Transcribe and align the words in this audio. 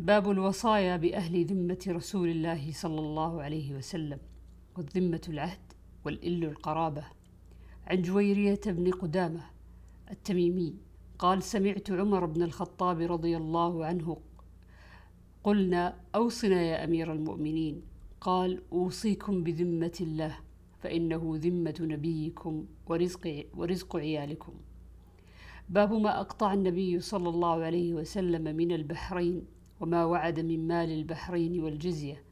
باب 0.00 0.30
الوصايا 0.30 0.96
بأهل 0.96 1.46
ذمة 1.46 1.78
رسول 1.88 2.28
الله 2.28 2.72
صلى 2.72 3.00
الله 3.00 3.42
عليه 3.42 3.74
وسلم 3.74 4.18
والذمة 4.76 5.20
العهد 5.28 5.72
والإل 6.04 6.44
القرابة. 6.44 7.04
عن 7.86 8.02
جويرية 8.02 8.60
بن 8.66 8.90
قدامة 8.90 9.40
التميمي 10.10 10.74
قال 11.18 11.42
سمعت 11.42 11.90
عمر 11.90 12.26
بن 12.26 12.42
الخطاب 12.42 13.00
رضي 13.00 13.36
الله 13.36 13.84
عنه 13.84 14.16
قلنا 15.44 16.00
أوصنا 16.14 16.62
يا 16.62 16.84
أمير 16.84 17.12
المؤمنين. 17.12 17.82
قال 18.20 18.62
أوصيكم 18.72 19.42
بذمة 19.42 19.98
الله 20.00 20.38
فإنه 20.78 21.32
ذمة 21.36 21.76
نبيكم 21.80 22.66
ورزق, 22.86 23.46
ورزق 23.54 23.96
عيالكم. 23.96 24.52
باب 25.68 25.92
ما 25.92 26.20
أقطع 26.20 26.52
النبي 26.52 27.00
صلى 27.00 27.28
الله 27.28 27.64
عليه 27.64 27.94
وسلم 27.94 28.56
من 28.56 28.72
البحرين 28.72 29.59
وما 29.80 30.04
وعد 30.04 30.40
من 30.40 30.68
مال 30.68 30.90
البحرين 30.90 31.62
والجزية 31.62 32.22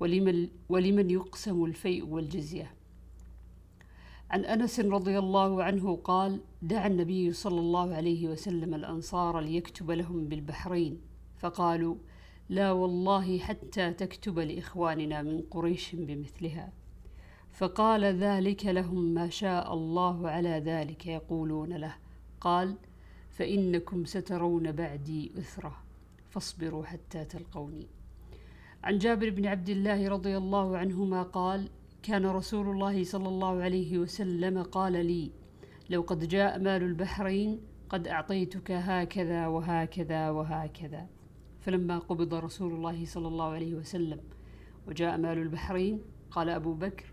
ولمن, 0.00 0.48
ولمن 0.68 1.10
يقسم 1.10 1.64
الفيء 1.64 2.06
والجزية. 2.06 2.74
عن 4.30 4.44
أنس 4.44 4.80
رضي 4.80 5.18
الله 5.18 5.64
عنه 5.64 5.96
قال 5.96 6.40
دعا 6.62 6.86
النبي 6.86 7.32
صلى 7.32 7.60
الله 7.60 7.94
عليه 7.94 8.28
وسلم 8.28 8.74
الأنصار 8.74 9.40
ليكتب 9.40 9.90
لهم 9.90 10.28
بالبحرين 10.28 11.00
فقالوا 11.36 11.96
لا 12.48 12.72
والله 12.72 13.38
حتى 13.38 13.92
تكتب 13.92 14.38
لإخواننا 14.38 15.22
من 15.22 15.40
قريش 15.50 15.94
بمثلها. 15.94 16.72
فقال 17.52 18.04
ذلك 18.04 18.66
لهم 18.66 19.04
ما 19.04 19.28
شاء 19.28 19.74
الله 19.74 20.28
على 20.28 20.48
ذلك 20.48 21.06
يقولون 21.06 21.72
له. 21.72 21.94
قال 22.40 22.76
فإنكم 23.30 24.04
سترون 24.04 24.72
بعدي 24.72 25.32
أثرة. 25.38 25.91
فاصبروا 26.32 26.84
حتى 26.84 27.24
تلقوني. 27.24 27.86
عن 28.84 28.98
جابر 28.98 29.30
بن 29.30 29.46
عبد 29.46 29.68
الله 29.68 30.08
رضي 30.08 30.36
الله 30.36 30.76
عنهما 30.76 31.22
قال 31.22 31.68
كان 32.02 32.26
رسول 32.26 32.66
الله 32.68 33.04
صلى 33.04 33.28
الله 33.28 33.62
عليه 33.62 33.98
وسلم 33.98 34.62
قال 34.62 34.92
لي 34.92 35.30
لو 35.90 36.00
قد 36.02 36.28
جاء 36.28 36.58
مال 36.58 36.82
البحرين 36.82 37.60
قد 37.88 38.08
أعطيتك 38.08 38.70
هكذا 38.70 39.46
وهكذا 39.46 40.30
وهكذا. 40.30 41.06
فلما 41.60 41.98
قبض 41.98 42.34
رسول 42.34 42.72
الله 42.72 43.04
صلى 43.04 43.28
الله 43.28 43.48
عليه 43.48 43.74
وسلم 43.74 44.20
وجاء 44.88 45.18
مال 45.18 45.38
البحرين 45.38 46.00
قال 46.30 46.48
أبو 46.48 46.72
بكر 46.74 47.12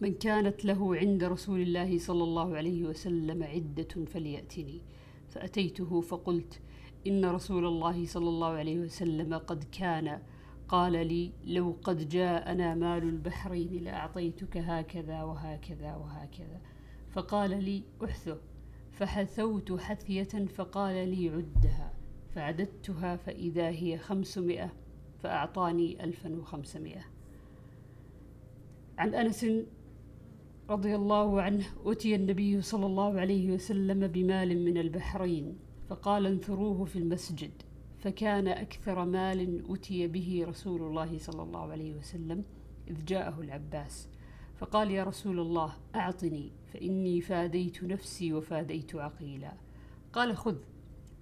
من 0.00 0.14
كانت 0.14 0.64
له 0.64 0.96
عند 0.96 1.24
رسول 1.24 1.60
الله 1.60 1.98
صلى 1.98 2.24
الله 2.24 2.56
عليه 2.56 2.84
وسلم 2.84 3.42
عدة 3.42 4.04
فليأتني. 4.12 4.82
فأتيته 5.28 6.00
فقلت 6.00 6.60
إن 7.06 7.24
رسول 7.24 7.66
الله 7.66 8.06
صلى 8.06 8.28
الله 8.28 8.48
عليه 8.48 8.78
وسلم 8.78 9.34
قد 9.34 9.64
كان 9.72 10.22
قال 10.68 10.92
لي 10.92 11.32
لو 11.44 11.76
قد 11.84 12.08
جاءنا 12.08 12.74
مال 12.74 13.02
البحرين 13.02 13.84
لأعطيتك 13.84 14.56
هكذا 14.56 15.22
وهكذا 15.22 15.96
وهكذا. 15.96 16.60
فقال 17.10 17.64
لي 17.64 17.82
احثه 18.04 18.38
فحثوت 18.92 19.72
حثية 19.80 20.46
فقال 20.46 21.08
لي 21.08 21.28
عدها. 21.28 21.92
فعددتها 22.34 23.16
فإذا 23.16 23.68
هي 23.68 23.98
خمسمائة 23.98 24.72
فأعطاني 25.18 26.04
ألفا 26.04 26.36
وخمسمائة. 26.36 27.04
عن 28.98 29.14
أنس 29.14 29.46
رضي 30.70 30.94
الله 30.94 31.42
عنه 31.42 31.64
أتي 31.84 32.14
النبي 32.14 32.62
صلى 32.62 32.86
الله 32.86 33.20
عليه 33.20 33.52
وسلم 33.52 34.06
بمال 34.06 34.64
من 34.64 34.78
البحرين. 34.78 35.58
فقال 35.88 36.26
انثروه 36.26 36.84
في 36.84 36.96
المسجد 36.96 37.50
فكان 37.98 38.48
أكثر 38.48 39.04
مال 39.04 39.72
أتي 39.72 40.06
به 40.06 40.44
رسول 40.48 40.82
الله 40.82 41.18
صلى 41.18 41.42
الله 41.42 41.72
عليه 41.72 41.94
وسلم 41.94 42.44
إذ 42.88 43.04
جاءه 43.04 43.40
العباس. 43.40 44.08
فقال 44.56 44.90
يا 44.90 45.04
رسول 45.04 45.40
الله 45.40 45.72
أعطني 45.94 46.52
فإني 46.72 47.20
فاديت 47.20 47.84
نفسي 47.84 48.32
وفاديت 48.32 48.96
عقيلا. 48.96 49.52
قال 50.12 50.36
خذ 50.36 50.56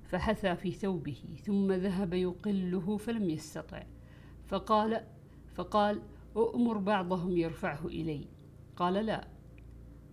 فحثى 0.05 0.56
في 0.56 0.72
ثوبه 0.72 1.22
ثم 1.44 1.72
ذهب 1.72 2.15
يقله 2.15 2.97
فلم 2.97 3.31
يستطع. 3.31 3.82
فقال 4.47 5.05
فقال 5.55 6.03
أؤمر 6.37 6.78
بعضهم 6.78 7.37
يرفعه 7.37 7.87
إلي. 7.87 8.26
قال 8.76 8.94
لا. 8.94 9.28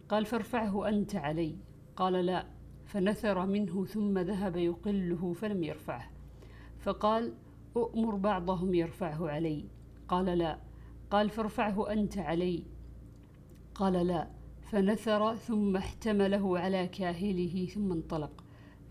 قال 0.10 0.26
فارفعه 0.26 0.90
أنت 0.90 1.16
علي. 1.16 1.58
قال 1.96 2.14
لا. 2.14 2.53
فنثر 2.94 3.46
منه 3.46 3.86
ثم 3.86 4.20
ذهب 4.20 4.56
يقله 4.56 5.34
فلم 5.34 5.64
يرفعه. 5.64 6.12
فقال 6.80 7.34
أؤمر 7.78 8.16
بعضهم 8.16 8.74
يرفعه 8.74 9.30
علي. 9.30 9.66
قال 10.08 10.26
لا. 10.26 10.60
قال 11.12 11.30
فارفعه 11.30 11.92
أنت 11.92 12.18
علي. 12.18 12.64
قال 13.76 14.08
لا. 14.08 14.28
فنثر 14.62 15.36
ثم 15.36 15.78
احتمله 15.78 16.60
على 16.60 16.88
كاهله 16.88 17.66
ثم 17.66 17.92
انطلق. 17.92 18.44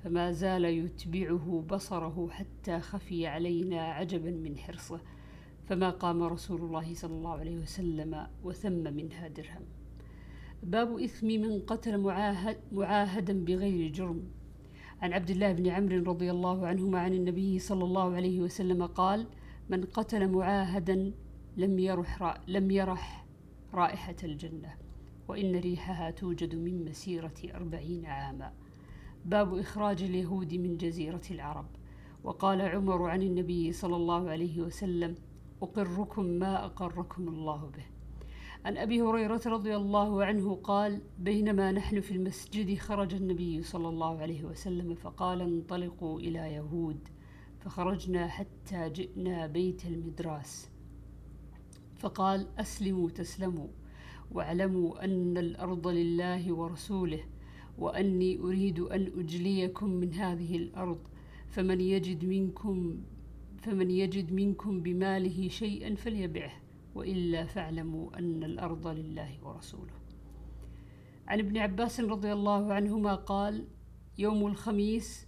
فما 0.05 0.33
زال 0.33 0.65
يتبعه 0.65 1.65
بصره 1.71 2.29
حتى 2.31 2.81
خفي 2.81 3.27
علينا 3.27 3.83
عجبا 3.83 4.31
من 4.31 4.59
حرصه. 4.59 5.01
فما 5.69 5.91
قام 5.91 6.23
رسول 6.23 6.61
الله 6.61 6.95
صلى 6.95 7.15
الله 7.15 7.39
عليه 7.39 7.57
وسلم 7.57 8.27
وثم 8.45 8.95
منها 8.95 9.29
درهم. 9.29 9.82
باب 10.63 10.99
إثم 10.99 11.27
من 11.27 11.61
قتل 11.61 11.99
معاهد 11.99 12.57
معاهدا 12.73 13.45
بغير 13.45 13.93
جرم. 13.93 14.23
عن 15.03 15.13
عبد 15.13 15.31
الله 15.31 15.53
بن 15.53 15.67
عمرو 15.69 16.13
رضي 16.13 16.31
الله 16.31 16.67
عنهما 16.67 16.99
عن 16.99 17.15
النبي 17.15 17.59
صلى 17.59 17.85
الله 17.85 18.15
عليه 18.15 18.41
وسلم 18.41 18.87
قال 18.87 19.27
من 19.71 19.85
قتل 19.85 20.29
معاهدا 20.29 21.13
لم 21.57 21.79
يرح 21.79 22.41
لم 22.49 22.71
يرح 22.71 23.27
رائحة 23.75 24.17
الجنة 24.25 24.75
وإن 25.29 25.57
ريحها 25.57 26.11
توجد 26.11 26.55
من 26.55 26.85
مسيرة 26.85 27.35
أربعين 27.55 28.07
عاما. 28.07 28.53
باب 29.25 29.59
إخراج 29.59 30.03
اليهود 30.03 30.55
من 30.55 30.77
جزيرة 30.77 31.23
العرب. 31.31 31.67
وقال 32.25 32.61
عمر 32.61 33.11
عن 33.11 33.23
النبي 33.23 33.73
صلى 33.73 33.97
الله 33.97 34.31
عليه 34.31 34.61
وسلم 34.61 35.15
أقركم 35.63 36.25
ما 36.25 36.65
أقركم 36.65 37.29
الله 37.29 37.71
به. 37.77 37.92
عن 38.65 38.77
أبي 38.77 39.03
هريرة 39.03 39.41
رضي 39.47 39.77
الله 39.77 40.25
عنه 40.25 40.55
قال 40.55 41.01
بينما 41.19 41.73
نحن 41.73 42.01
في 42.01 42.11
المسجد 42.11 42.79
خرج 42.79 43.15
النبي 43.15 43.63
صلى 43.63 43.89
الله 43.89 44.19
عليه 44.19 44.45
وسلم 44.45 44.95
فقال 44.95 45.41
انطلقوا 45.41 46.21
إلى 46.21 46.39
يهود 46.39 47.09
فخرجنا 47.61 48.29
حتى 48.29 48.89
جئنا 48.89 49.47
بيت 49.47 49.87
المدراس. 49.87 50.71
فقال 51.97 52.47
أسلموا 52.59 53.11
تسلموا 53.11 53.69
واعلموا 54.31 55.05
أن 55.05 55.39
الأرض 55.39 55.89
لله 55.89 56.53
ورسوله 56.53 57.25
وأني 57.79 58.39
أريد 58.39 58.81
أن 58.81 59.13
أجليكم 59.19 59.91
من 59.91 60.15
هذه 60.15 60.57
الأرض 60.57 60.99
فمن 61.49 61.81
يجد 61.81 62.25
منكم 62.25 63.03
فمن 63.59 63.91
يجد 63.91 64.33
منكم 64.33 64.81
بماله 64.81 65.49
شيئا 65.49 65.95
فليبعه. 65.95 66.53
وإلا 66.95 67.45
فاعلموا 67.45 68.19
أن 68.19 68.45
الأرض 68.45 68.87
لله 68.87 69.39
ورسوله. 69.43 69.93
عن 71.27 71.39
ابن 71.39 71.59
عباس 71.59 72.01
رضي 72.01 72.33
الله 72.33 72.75
عنهما 72.75 73.15
قال 73.15 73.67
يوم 74.19 74.47
الخميس 74.47 75.27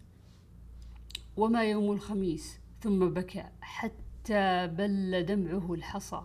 وما 1.36 1.64
يوم 1.64 1.92
الخميس؟ 1.92 2.60
ثم 2.80 3.08
بكى 3.08 3.44
حتى 3.60 4.66
بل 4.66 5.24
دمعه 5.26 5.74
الحصى. 5.74 6.22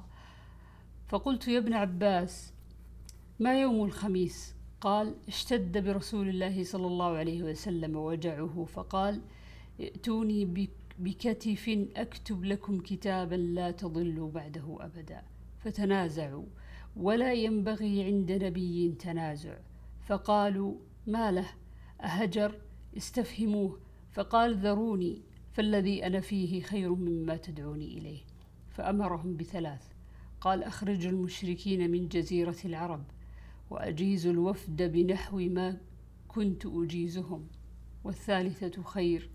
فقلت 1.08 1.48
يا 1.48 1.58
ابن 1.58 1.74
عباس 1.74 2.54
ما 3.40 3.62
يوم 3.62 3.86
الخميس؟ 3.86 4.56
قال 4.82 5.16
اشتد 5.28 5.78
برسول 5.78 6.30
الله 6.30 6.64
صلى 6.64 6.88
الله 6.88 7.18
عليه 7.18 7.44
وسلم 7.44 7.96
وجعه 7.96 8.66
فقال 8.66 9.22
ائتوني 9.80 10.70
بكتف 11.00 11.88
أكتب 11.96 12.44
لكم 12.44 12.80
كتابا 12.80 13.36
لا 13.36 13.72
تضلوا 13.72 14.32
بعده 14.32 14.78
أبدا. 14.80 15.24
فتنازعوا 15.60 16.46
ولا 16.96 17.34
ينبغي 17.34 18.04
عند 18.04 18.32
نبي 18.32 18.92
تنازع. 19.00 19.58
فقالوا 20.06 20.76
ما 21.08 21.32
له؟ 21.32 21.50
أهجر؟ 22.02 22.56
استفهموه. 22.98 23.80
فقال 24.12 24.56
ذروني 24.56 25.22
فالذي 25.52 26.06
أنا 26.06 26.20
فيه 26.20 26.62
خير 26.62 26.96
مما 26.96 27.38
تدعوني 27.38 27.98
إليه. 27.98 28.22
فأمرهم 28.72 29.38
بثلاث. 29.38 29.84
قال 30.42 30.64
أخرجوا 30.64 31.12
المشركين 31.12 31.92
من 31.92 32.08
جزيرة 32.08 32.58
العرب 32.66 33.04
وأجيزوا 33.70 34.32
الوفد 34.32 34.92
بنحو 34.92 35.38
ما 35.38 35.78
كنت 36.28 36.66
أجيزهم. 36.66 37.48
والثالثة 38.04 38.84
خير 38.84 39.30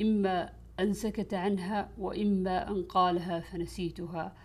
إما 0.00 0.52
أن 0.80 0.92
سكت 0.92 1.34
عنها 1.34 1.90
وإما 1.98 2.70
أن 2.70 2.82
قالها 2.82 3.40
فنسيتها. 3.40 4.36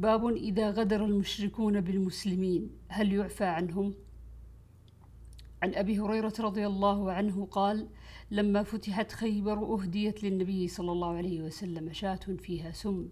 باب 0.00 0.26
إذا 0.28 0.70
غدر 0.70 1.04
المشركون 1.04 1.80
بالمسلمين 1.80 2.70
هل 2.88 3.12
يعفى 3.12 3.44
عنهم؟ 3.44 3.94
عن 5.62 5.74
أبي 5.74 5.98
هريرة 6.00 6.32
رضي 6.40 6.66
الله 6.66 7.12
عنه 7.12 7.46
قال 7.50 7.88
لما 8.30 8.62
فتحت 8.62 9.12
خيبر 9.12 9.74
أهديت 9.74 10.24
للنبي 10.24 10.68
صلى 10.68 10.92
الله 10.92 11.16
عليه 11.16 11.42
وسلم 11.42 11.92
شاة 11.92 12.20
فيها 12.38 12.72
سم 12.72 13.08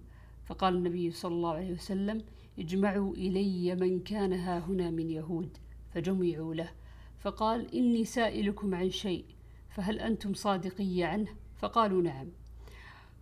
فقال 0.46 0.76
النبي 0.76 1.10
صلى 1.10 1.34
الله 1.34 1.54
عليه 1.54 1.72
وسلم 1.72 2.24
اجمعوا 2.58 3.14
إلي 3.14 3.74
من 3.74 4.00
كان 4.00 4.32
ها 4.32 4.58
هنا 4.58 4.90
من 4.90 5.10
يهود 5.10 5.56
فجمعوا 5.94 6.54
له. 6.54 6.70
فقال 7.18 7.74
إني 7.74 8.04
سائلكم 8.04 8.74
عن 8.74 8.90
شيء 8.90 9.24
فهل 9.70 9.98
أنتم 9.98 10.34
صادقي 10.34 11.02
عنه؟ 11.02 11.28
فقالوا 11.56 12.02
نعم 12.02 12.26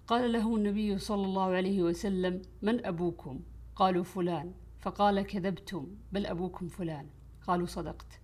قال 0.06 0.32
له 0.32 0.56
النبي 0.56 0.98
صلى 0.98 1.24
الله 1.24 1.44
عليه 1.44 1.82
وسلم 1.82 2.42
من 2.62 2.86
أبوكم؟ 2.86 3.40
قالوا 3.76 4.04
فلان. 4.04 4.52
فقال 4.80 5.22
كذبتم 5.22 5.96
بل 6.12 6.26
أبوكم 6.26 6.68
فلان. 6.68 7.06
قالوا 7.46 7.66
صدقت. 7.66 8.20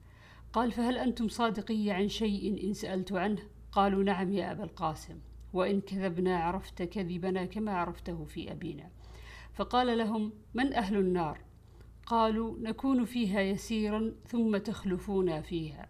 قال 0.53 0.73
فهل 0.73 0.99
أنتم 0.99 1.29
صادقي 1.29 1.91
عن 1.91 2.09
شيء 2.09 2.65
إن 2.65 2.73
سألت 2.73 3.13
عنه؟ 3.13 3.43
قالوا 3.73 4.03
نعم 4.05 4.33
يا 4.33 4.53
أبا 4.53 4.65
القاسم. 4.65 5.19
وإن 5.53 5.81
كذبنا 5.81 6.37
عرفت 6.37 6.83
كذبنا 6.83 7.45
كما 7.45 7.73
عرفته 7.73 8.25
في 8.25 8.53
أبينا. 8.53 8.91
فقال 9.55 9.99
لهم 9.99 10.33
من 10.55 10.73
أهل 10.73 10.97
النار؟ 10.97 11.41
قالوا 12.07 12.59
نكون 12.59 13.05
فيها 13.05 13.41
يسيرا 13.41 14.13
ثم 14.27 14.57
تخلفونا 14.57 15.41
فيها. 15.41 15.89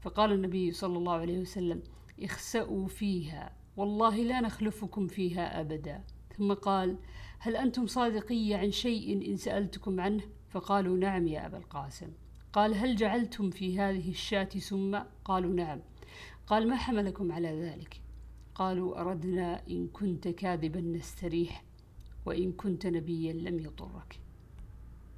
فقال 0.00 0.32
النبي 0.32 0.72
صلى 0.72 0.98
الله 0.98 1.12
عليه 1.12 1.38
وسلم 1.38 1.82
اخسأوا 2.22 2.88
فيها 2.88 3.52
والله 3.76 4.16
لا 4.16 4.40
نخلفكم 4.40 5.06
فيها 5.06 5.60
أبدا. 5.60 6.04
ثم 6.38 6.52
قال 6.52 6.98
هل 7.38 7.56
أنتم 7.56 7.86
صادقي 7.86 8.54
عن 8.54 8.70
شيء 8.70 9.30
إن 9.30 9.36
سألتكم 9.36 10.00
عنه؟ 10.00 10.22
فقالوا 10.48 10.96
نعم 10.96 11.26
يا 11.26 11.46
أبا 11.46 11.58
القاسم. 11.58 12.12
قال 12.52 12.74
هل 12.74 12.96
جعلتم 12.96 13.50
في 13.50 13.78
هذه 13.78 14.10
الشاة 14.10 14.48
سما 14.58 15.06
قالوا 15.24 15.54
نعم. 15.54 15.80
قال 16.46 16.68
ما 16.68 16.76
حملكم 16.76 17.32
على 17.32 17.48
ذلك؟ 17.48 18.00
قالوا 18.54 19.00
أردنا 19.00 19.68
إن 19.70 19.88
كنت 19.88 20.28
كاذبا 20.28 20.80
نستريح 20.80 21.64
وإن 22.26 22.52
كنت 22.52 22.86
نبيا 22.86 23.32
لم 23.32 23.58
يضرك. 23.58 24.21